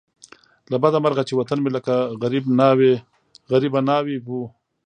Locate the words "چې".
1.27-1.33